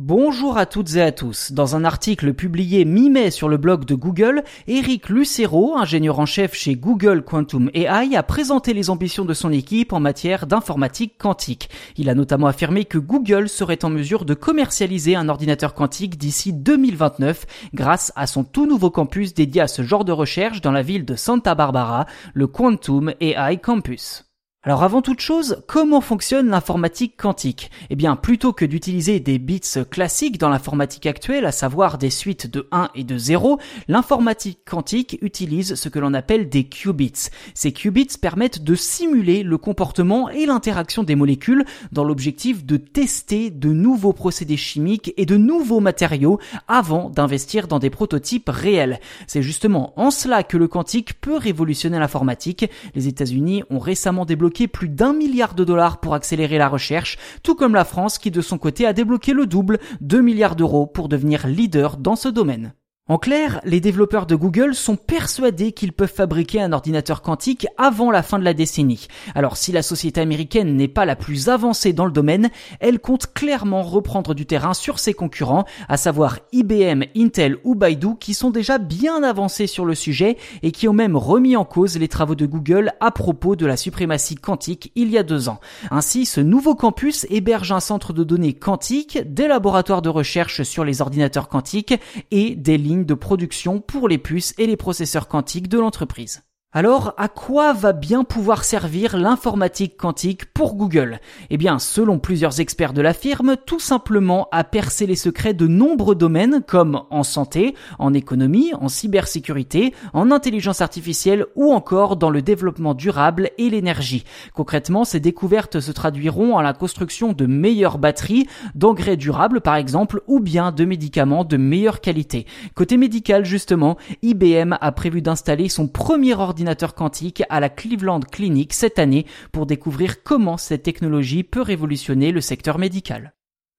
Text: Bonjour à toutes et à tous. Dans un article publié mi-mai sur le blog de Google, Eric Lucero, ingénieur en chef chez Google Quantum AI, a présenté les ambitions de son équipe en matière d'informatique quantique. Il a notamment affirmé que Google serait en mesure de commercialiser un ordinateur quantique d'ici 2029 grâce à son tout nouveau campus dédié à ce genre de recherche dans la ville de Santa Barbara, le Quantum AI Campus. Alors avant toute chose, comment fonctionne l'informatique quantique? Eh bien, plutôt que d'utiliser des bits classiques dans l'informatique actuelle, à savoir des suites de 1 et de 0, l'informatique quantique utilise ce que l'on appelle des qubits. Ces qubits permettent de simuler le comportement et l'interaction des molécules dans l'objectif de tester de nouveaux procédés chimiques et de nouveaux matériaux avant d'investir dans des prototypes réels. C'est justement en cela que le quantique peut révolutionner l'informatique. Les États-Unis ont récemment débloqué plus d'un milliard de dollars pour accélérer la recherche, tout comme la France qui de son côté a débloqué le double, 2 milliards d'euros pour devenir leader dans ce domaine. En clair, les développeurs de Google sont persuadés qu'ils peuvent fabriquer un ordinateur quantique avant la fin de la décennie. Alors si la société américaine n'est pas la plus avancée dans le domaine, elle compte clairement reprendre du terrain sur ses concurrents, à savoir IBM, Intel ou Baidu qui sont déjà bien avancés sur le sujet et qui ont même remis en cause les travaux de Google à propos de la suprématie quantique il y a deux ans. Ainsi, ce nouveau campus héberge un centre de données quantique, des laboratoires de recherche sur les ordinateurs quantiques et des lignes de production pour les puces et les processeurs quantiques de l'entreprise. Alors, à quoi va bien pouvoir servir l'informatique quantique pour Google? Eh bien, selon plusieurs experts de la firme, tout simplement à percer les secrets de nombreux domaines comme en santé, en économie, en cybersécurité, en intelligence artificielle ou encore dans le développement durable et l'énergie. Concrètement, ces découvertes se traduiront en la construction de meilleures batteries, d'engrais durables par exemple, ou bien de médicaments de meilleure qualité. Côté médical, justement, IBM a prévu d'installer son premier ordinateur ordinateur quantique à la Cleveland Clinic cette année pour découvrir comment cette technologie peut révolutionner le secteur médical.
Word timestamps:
Bonjour 0.00 0.58
à 0.58 0.64
toutes 0.64 0.94
et 0.94 1.02
à 1.02 1.10
tous. 1.10 1.50
Dans 1.50 1.74
un 1.74 1.82
article 1.82 2.32
publié 2.32 2.84
mi-mai 2.84 3.32
sur 3.32 3.48
le 3.48 3.56
blog 3.56 3.84
de 3.84 3.96
Google, 3.96 4.44
Eric 4.68 5.08
Lucero, 5.08 5.76
ingénieur 5.76 6.20
en 6.20 6.24
chef 6.24 6.54
chez 6.54 6.76
Google 6.76 7.24
Quantum 7.24 7.68
AI, 7.74 8.14
a 8.14 8.22
présenté 8.22 8.74
les 8.74 8.90
ambitions 8.90 9.24
de 9.24 9.34
son 9.34 9.50
équipe 9.50 9.92
en 9.92 9.98
matière 9.98 10.46
d'informatique 10.46 11.18
quantique. 11.18 11.68
Il 11.96 12.08
a 12.08 12.14
notamment 12.14 12.46
affirmé 12.46 12.84
que 12.84 12.98
Google 12.98 13.48
serait 13.48 13.84
en 13.84 13.90
mesure 13.90 14.24
de 14.24 14.34
commercialiser 14.34 15.16
un 15.16 15.28
ordinateur 15.28 15.74
quantique 15.74 16.16
d'ici 16.16 16.52
2029 16.52 17.46
grâce 17.74 18.12
à 18.14 18.28
son 18.28 18.44
tout 18.44 18.66
nouveau 18.66 18.92
campus 18.92 19.34
dédié 19.34 19.62
à 19.62 19.66
ce 19.66 19.82
genre 19.82 20.04
de 20.04 20.12
recherche 20.12 20.60
dans 20.60 20.70
la 20.70 20.82
ville 20.82 21.06
de 21.06 21.16
Santa 21.16 21.56
Barbara, 21.56 22.06
le 22.34 22.46
Quantum 22.46 23.12
AI 23.20 23.58
Campus. 23.60 24.27
Alors 24.64 24.82
avant 24.82 25.02
toute 25.02 25.20
chose, 25.20 25.62
comment 25.68 26.00
fonctionne 26.00 26.48
l'informatique 26.48 27.16
quantique? 27.16 27.70
Eh 27.90 27.94
bien, 27.94 28.16
plutôt 28.16 28.52
que 28.52 28.64
d'utiliser 28.64 29.20
des 29.20 29.38
bits 29.38 29.60
classiques 29.88 30.36
dans 30.36 30.48
l'informatique 30.48 31.06
actuelle, 31.06 31.46
à 31.46 31.52
savoir 31.52 31.96
des 31.96 32.10
suites 32.10 32.50
de 32.50 32.66
1 32.72 32.90
et 32.96 33.04
de 33.04 33.16
0, 33.16 33.60
l'informatique 33.86 34.58
quantique 34.68 35.16
utilise 35.22 35.76
ce 35.76 35.88
que 35.88 36.00
l'on 36.00 36.12
appelle 36.12 36.48
des 36.48 36.64
qubits. 36.64 37.28
Ces 37.54 37.70
qubits 37.70 38.18
permettent 38.20 38.64
de 38.64 38.74
simuler 38.74 39.44
le 39.44 39.58
comportement 39.58 40.28
et 40.28 40.44
l'interaction 40.44 41.04
des 41.04 41.14
molécules 41.14 41.64
dans 41.92 42.02
l'objectif 42.02 42.66
de 42.66 42.78
tester 42.78 43.50
de 43.50 43.68
nouveaux 43.68 44.12
procédés 44.12 44.56
chimiques 44.56 45.14
et 45.16 45.24
de 45.24 45.36
nouveaux 45.36 45.78
matériaux 45.78 46.40
avant 46.66 47.10
d'investir 47.10 47.68
dans 47.68 47.78
des 47.78 47.90
prototypes 47.90 48.48
réels. 48.48 48.98
C'est 49.28 49.40
justement 49.40 49.92
en 49.94 50.10
cela 50.10 50.42
que 50.42 50.56
le 50.56 50.66
quantique 50.66 51.20
peut 51.20 51.36
révolutionner 51.36 52.00
l'informatique. 52.00 52.68
Les 52.96 53.06
États-Unis 53.06 53.62
ont 53.70 53.78
récemment 53.78 54.24
débloqué 54.48 54.66
plus 54.66 54.88
d'un 54.88 55.12
milliard 55.12 55.54
de 55.54 55.62
dollars 55.62 56.00
pour 56.00 56.14
accélérer 56.14 56.56
la 56.56 56.68
recherche, 56.68 57.18
tout 57.42 57.54
comme 57.54 57.74
la 57.74 57.84
France 57.84 58.16
qui 58.18 58.30
de 58.30 58.40
son 58.40 58.56
côté 58.56 58.86
a 58.86 58.94
débloqué 58.94 59.34
le 59.34 59.46
double, 59.46 59.78
2 60.00 60.22
milliards 60.22 60.56
d'euros 60.56 60.86
pour 60.86 61.10
devenir 61.10 61.46
leader 61.46 61.98
dans 61.98 62.16
ce 62.16 62.28
domaine. 62.28 62.72
En 63.10 63.16
clair, 63.16 63.62
les 63.64 63.80
développeurs 63.80 64.26
de 64.26 64.34
Google 64.34 64.74
sont 64.74 64.96
persuadés 64.96 65.72
qu'ils 65.72 65.94
peuvent 65.94 66.12
fabriquer 66.12 66.60
un 66.60 66.72
ordinateur 66.72 67.22
quantique 67.22 67.66
avant 67.78 68.10
la 68.10 68.22
fin 68.22 68.38
de 68.38 68.44
la 68.44 68.52
décennie. 68.52 69.06
Alors 69.34 69.56
si 69.56 69.72
la 69.72 69.80
société 69.80 70.20
américaine 70.20 70.76
n'est 70.76 70.88
pas 70.88 71.06
la 71.06 71.16
plus 71.16 71.48
avancée 71.48 71.94
dans 71.94 72.04
le 72.04 72.12
domaine, 72.12 72.50
elle 72.80 72.98
compte 72.98 73.32
clairement 73.32 73.82
reprendre 73.82 74.34
du 74.34 74.44
terrain 74.44 74.74
sur 74.74 74.98
ses 74.98 75.14
concurrents, 75.14 75.64
à 75.88 75.96
savoir 75.96 76.38
IBM, 76.52 77.04
Intel 77.16 77.56
ou 77.64 77.74
Baidu 77.74 78.08
qui 78.20 78.34
sont 78.34 78.50
déjà 78.50 78.76
bien 78.76 79.22
avancés 79.22 79.66
sur 79.66 79.86
le 79.86 79.94
sujet 79.94 80.36
et 80.62 80.70
qui 80.70 80.86
ont 80.86 80.92
même 80.92 81.16
remis 81.16 81.56
en 81.56 81.64
cause 81.64 81.96
les 81.96 82.08
travaux 82.08 82.34
de 82.34 82.44
Google 82.44 82.92
à 83.00 83.10
propos 83.10 83.56
de 83.56 83.64
la 83.64 83.78
suprématie 83.78 84.34
quantique 84.34 84.92
il 84.96 85.08
y 85.08 85.16
a 85.16 85.22
deux 85.22 85.48
ans. 85.48 85.60
Ainsi, 85.90 86.26
ce 86.26 86.42
nouveau 86.42 86.74
campus 86.74 87.26
héberge 87.30 87.72
un 87.72 87.80
centre 87.80 88.12
de 88.12 88.22
données 88.22 88.52
quantique, 88.52 89.18
des 89.32 89.48
laboratoires 89.48 90.02
de 90.02 90.10
recherche 90.10 90.62
sur 90.62 90.84
les 90.84 91.00
ordinateurs 91.00 91.48
quantiques 91.48 91.98
et 92.30 92.54
des 92.54 92.76
lignes 92.76 92.97
de 93.04 93.14
production 93.14 93.80
pour 93.80 94.08
les 94.08 94.18
puces 94.18 94.54
et 94.58 94.66
les 94.66 94.76
processeurs 94.76 95.28
quantiques 95.28 95.68
de 95.68 95.78
l'entreprise. 95.78 96.47
Alors, 96.70 97.14
à 97.16 97.28
quoi 97.28 97.72
va 97.72 97.94
bien 97.94 98.24
pouvoir 98.24 98.62
servir 98.62 99.16
l'informatique 99.16 99.96
quantique 99.96 100.52
pour 100.52 100.74
Google? 100.74 101.18
Eh 101.48 101.56
bien, 101.56 101.78
selon 101.78 102.18
plusieurs 102.18 102.60
experts 102.60 102.92
de 102.92 103.00
la 103.00 103.14
firme, 103.14 103.56
tout 103.64 103.80
simplement 103.80 104.48
à 104.52 104.64
percer 104.64 105.06
les 105.06 105.16
secrets 105.16 105.54
de 105.54 105.66
nombreux 105.66 106.14
domaines 106.14 106.62
comme 106.68 107.04
en 107.08 107.22
santé, 107.22 107.74
en 107.98 108.12
économie, 108.12 108.72
en 108.78 108.90
cybersécurité, 108.90 109.94
en 110.12 110.30
intelligence 110.30 110.82
artificielle 110.82 111.46
ou 111.56 111.72
encore 111.72 112.16
dans 112.16 112.28
le 112.28 112.42
développement 112.42 112.92
durable 112.92 113.48
et 113.56 113.70
l'énergie. 113.70 114.24
Concrètement, 114.52 115.06
ces 115.06 115.20
découvertes 115.20 115.80
se 115.80 115.90
traduiront 115.90 116.54
en 116.54 116.60
la 116.60 116.74
construction 116.74 117.32
de 117.32 117.46
meilleures 117.46 117.96
batteries, 117.96 118.46
d'engrais 118.74 119.16
durables 119.16 119.62
par 119.62 119.76
exemple, 119.76 120.20
ou 120.26 120.38
bien 120.38 120.70
de 120.70 120.84
médicaments 120.84 121.44
de 121.44 121.56
meilleure 121.56 122.02
qualité. 122.02 122.44
Côté 122.74 122.98
médical, 122.98 123.46
justement, 123.46 123.96
IBM 124.20 124.76
a 124.78 124.92
prévu 124.92 125.22
d'installer 125.22 125.70
son 125.70 125.88
premier 125.88 126.34
ordinateur 126.34 126.57
ordinateur 126.58 126.96
quantique 126.96 127.44
à 127.50 127.60
la 127.60 127.68
Cleveland 127.68 128.18
Clinic 128.18 128.72
cette 128.72 128.98
année 128.98 129.26
pour 129.52 129.64
découvrir 129.64 130.24
comment 130.24 130.56
cette 130.56 130.82
technologie 130.82 131.44
peut 131.44 131.62
révolutionner 131.62 132.32
le 132.32 132.40
secteur 132.40 132.78
médical. 132.78 133.32